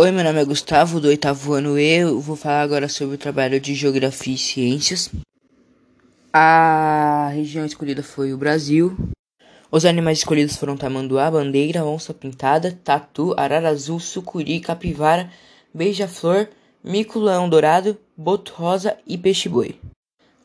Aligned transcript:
Oi, 0.00 0.12
meu 0.12 0.22
nome 0.22 0.40
é 0.40 0.44
Gustavo, 0.44 1.00
do 1.00 1.08
oitavo 1.08 1.54
ano 1.54 1.76
E. 1.76 1.96
Eu 1.96 2.20
vou 2.20 2.36
falar 2.36 2.62
agora 2.62 2.88
sobre 2.88 3.16
o 3.16 3.18
trabalho 3.18 3.58
de 3.58 3.74
Geografia 3.74 4.32
e 4.32 4.38
Ciências. 4.38 5.10
A 6.32 7.32
região 7.34 7.66
escolhida 7.66 8.00
foi 8.00 8.32
o 8.32 8.38
Brasil. 8.38 8.96
Os 9.72 9.84
animais 9.84 10.18
escolhidos 10.18 10.54
foram 10.54 10.76
tamanduá, 10.76 11.28
bandeira, 11.28 11.84
onça 11.84 12.14
pintada, 12.14 12.78
tatu, 12.84 13.34
arara 13.36 13.70
azul, 13.70 13.98
sucuri, 13.98 14.60
capivara, 14.60 15.32
beija-flor, 15.74 16.48
mico-leão 16.84 17.48
dourado, 17.48 17.98
boto 18.16 18.52
rosa 18.54 18.96
e 19.04 19.18
peixe-boi. 19.18 19.80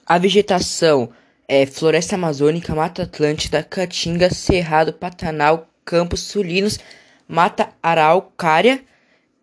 A 0.03 0.17
vegetação 0.17 1.11
é 1.47 1.67
floresta 1.67 2.15
amazônica, 2.15 2.73
mata 2.73 3.03
atlântida, 3.03 3.61
caatinga, 3.61 4.33
cerrado, 4.33 4.93
pantanal, 4.93 5.67
campos 5.85 6.21
sulinos, 6.21 6.79
mata 7.27 7.69
araucária 7.83 8.83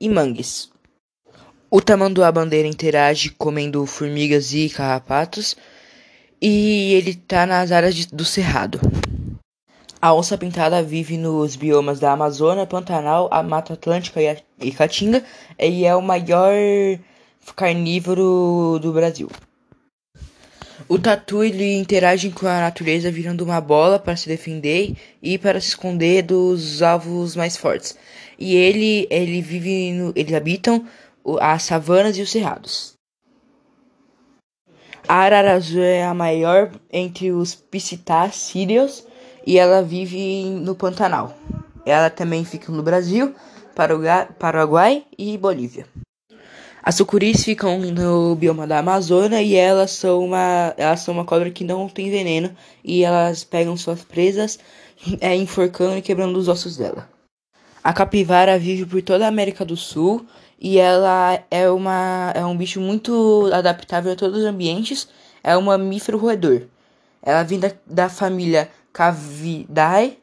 e 0.01 0.09
mangues. 0.09 0.71
O 1.71 1.81
tamanduá 1.81 2.33
bandeira 2.33 2.67
interage 2.67 3.31
comendo 3.31 3.85
formigas 3.87 4.53
e 4.53 4.69
carrapatos 4.69 5.57
e 6.41 6.95
ele 6.95 7.11
está 7.11 7.47
nas 7.47 7.71
áreas 7.71 7.95
de, 7.95 8.07
do 8.07 8.25
cerrado. 8.25 8.81
A 10.03 10.15
onça 10.15 10.39
pintada 10.39 10.83
vive 10.83 11.19
nos 11.19 11.55
biomas 11.57 12.01
da 12.01 12.13
Amazônia, 12.13 12.67
Pantanal, 12.67 13.29
a 13.31 13.43
Mata 13.43 13.75
Atlântica 13.75 14.21
e, 14.21 14.29
a, 14.29 14.37
e 14.59 14.73
Caatinga 14.73 15.23
e 15.59 15.85
é 15.85 15.95
o 15.95 16.01
maior 16.01 16.55
carnívoro 17.55 18.79
do 18.81 18.93
Brasil. 18.93 19.29
O 20.89 20.99
tatu 20.99 21.45
ele 21.45 21.79
interage 21.79 22.31
com 22.31 22.47
a 22.47 22.61
natureza 22.61 23.11
virando 23.11 23.45
uma 23.45 23.61
bola 23.61 23.99
para 23.99 24.17
se 24.17 24.29
defender 24.29 24.97
e 25.23 25.39
para 25.39 25.61
se 25.61 25.69
esconder 25.69 26.23
dos 26.23 26.83
alvos 26.83 27.37
mais 27.37 27.57
fortes. 27.57 27.97
E 28.39 28.55
ele 28.57 29.07
ele 29.11 29.41
vive 29.41 29.93
no, 29.93 30.13
eles 30.17 30.35
habitam 30.35 30.85
as 31.41 31.63
savanas 31.63 32.17
e 32.17 32.23
os 32.23 32.31
cerrados. 32.31 32.95
A 35.07 35.17
arara 35.17 35.55
azul 35.55 35.83
é 35.83 36.05
a 36.05 36.15
maior 36.15 36.71
entre 36.93 37.33
os 37.33 37.55
psitacídeos 37.55 39.05
e 39.47 39.59
ela 39.59 39.83
vive 39.83 40.45
no 40.45 40.75
Pantanal. 40.75 41.37
Ela 41.85 42.11
também 42.11 42.45
fica 42.45 42.71
no 42.71 42.83
Brasil, 42.83 43.35
Paraguai 44.39 45.05
e 45.19 45.37
Bolívia. 45.37 45.87
As 46.83 46.95
sucuris 46.95 47.45
ficam 47.45 47.79
no 47.79 48.35
bioma 48.35 48.67
da 48.67 48.79
Amazônia 48.79 49.43
e 49.43 49.55
elas 49.55 49.91
são 49.91 50.25
uma, 50.25 50.75
elas 50.79 51.01
são 51.01 51.13
uma 51.13 51.25
cobra 51.25 51.51
que 51.51 51.63
não 51.63 51.89
tem 51.89 52.11
veneno 52.11 52.55
e 52.83 53.05
elas 53.05 53.45
pegam 53.45 53.77
suas 53.77 54.03
presas 54.03 54.59
é, 55.21 55.35
enforcando 55.35 55.99
e 55.99 56.03
quebrando 56.03 56.37
os 56.37 56.49
ossos 56.49 56.77
dela. 56.77 57.09
A 57.85 57.93
capivara 57.93 58.59
vive 58.59 58.87
por 58.87 59.03
toda 59.03 59.25
a 59.27 59.29
América 59.29 59.65
do 59.65 59.77
Sul 59.77 60.25
e 60.59 60.79
ela 60.79 61.43
é, 61.51 61.71
uma, 61.71 62.33
é 62.35 62.45
um 62.45 62.57
bicho 62.57 62.81
muito 62.81 63.51
adaptável 63.53 64.13
a 64.13 64.17
todos 64.17 64.41
os 64.41 64.45
ambientes. 64.45 65.09
É 65.43 65.57
um 65.57 65.63
mamífero 65.63 66.19
roedor. 66.19 66.63
Ela 67.23 67.43
vem 67.43 67.59
da, 67.59 67.73
da 67.87 68.09
família 68.09 68.71
Cavidae 68.93 70.19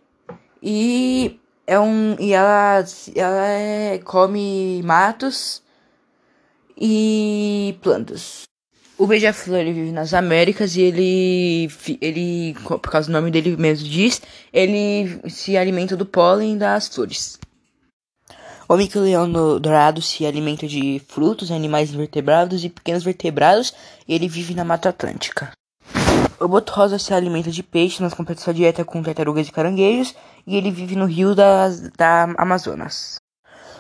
e 0.62 1.40
é 1.66 1.80
um 1.80 2.16
e 2.20 2.34
ela 2.34 2.84
ela 3.16 3.48
é, 3.48 4.00
come 4.00 4.82
matos 4.84 5.62
e 6.80 7.78
plantas. 7.82 8.44
O 8.98 9.06
beija-flor 9.06 9.60
ele 9.60 9.74
vive 9.74 9.92
nas 9.92 10.14
Américas 10.14 10.76
e 10.76 10.82
ele, 10.82 11.70
ele, 12.02 12.56
por 12.64 12.80
causa 12.90 13.08
do 13.08 13.14
nome 13.14 13.30
dele 13.30 13.56
mesmo 13.56 13.88
diz, 13.88 14.22
ele 14.52 15.22
se 15.30 15.56
alimenta 15.56 15.96
do 15.96 16.06
pólen 16.06 16.58
das 16.58 16.88
flores. 16.88 17.38
O 18.68 18.76
mico-leão 18.76 19.32
dourado 19.60 20.02
se 20.02 20.26
alimenta 20.26 20.68
de 20.68 21.02
frutos, 21.08 21.52
animais 21.52 21.94
invertebrados 21.94 22.64
e 22.64 22.70
pequenos 22.70 23.04
vertebrados 23.04 23.74
e 24.08 24.14
ele 24.14 24.28
vive 24.28 24.54
na 24.54 24.66
Mata 24.66 24.90
Atlântica. 24.90 25.52
O 26.40 26.48
boto 26.48 26.74
rosa 26.74 27.00
se 27.00 27.14
alimenta 27.14 27.50
de 27.50 27.64
peixe, 27.64 28.02
mas 28.02 28.14
completa 28.14 28.42
sua 28.42 28.54
dieta 28.54 28.84
com 28.84 29.02
tartarugas 29.02 29.48
e 29.48 29.52
caranguejos 29.52 30.14
e 30.46 30.58
ele 30.58 30.70
vive 30.72 30.96
no 30.96 31.06
rio 31.06 31.34
da, 31.34 31.70
da 31.96 32.24
Amazonas. 32.38 33.16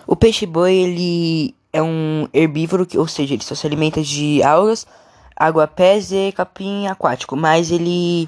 O 0.06 0.16
peixe-boi 0.16 0.74
ele 0.74 1.56
é 1.78 1.82
um 1.84 2.28
herbívoro, 2.34 2.88
que, 2.88 2.98
ou 2.98 3.08
seja, 3.08 3.36
ele 3.36 3.44
só 3.44 3.54
se 3.54 3.68
alimenta 3.68 4.02
de 4.02 4.42
algas, 4.42 4.88
água-pés 5.36 6.12
e 6.12 6.32
capim 6.32 6.88
aquático, 6.88 7.36
mas 7.36 7.70
ele 7.70 8.28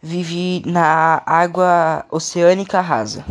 vive 0.00 0.62
na 0.64 1.20
água 1.26 2.06
oceânica 2.08 2.80
rasa. 2.80 3.24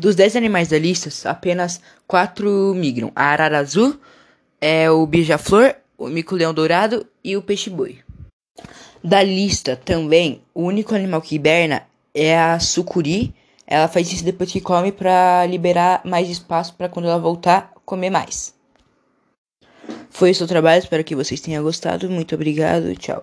Dos 0.00 0.14
10 0.14 0.36
animais 0.36 0.68
da 0.68 0.78
lista, 0.78 1.10
apenas 1.28 1.80
4 2.06 2.74
migram. 2.76 3.10
A 3.16 3.24
arara 3.24 3.58
azul, 3.58 3.98
é 4.60 4.88
o 4.88 5.04
beija-flor, 5.04 5.74
o 5.98 6.06
mico-leão 6.06 6.54
dourado 6.54 7.04
e 7.24 7.36
o 7.36 7.42
peixe-boi. 7.42 7.98
Da 9.02 9.20
lista 9.20 9.74
também, 9.74 10.42
o 10.54 10.62
único 10.62 10.94
animal 10.94 11.20
que 11.20 11.34
hiberna 11.34 11.82
é 12.14 12.38
a 12.38 12.60
sucuri. 12.60 13.34
Ela 13.66 13.88
faz 13.88 14.12
isso 14.12 14.24
depois 14.24 14.52
que 14.52 14.60
come 14.60 14.92
para 14.92 15.44
liberar 15.46 16.02
mais 16.04 16.30
espaço 16.30 16.74
para 16.74 16.88
quando 16.88 17.08
ela 17.08 17.18
voltar 17.18 17.72
comer 17.84 18.10
mais. 18.10 18.55
Foi 20.16 20.30
esse 20.30 20.42
o 20.42 20.46
trabalho, 20.46 20.78
espero 20.78 21.04
que 21.04 21.14
vocês 21.14 21.42
tenham 21.42 21.62
gostado. 21.62 22.08
Muito 22.08 22.34
obrigado, 22.34 22.96
tchau. 22.96 23.22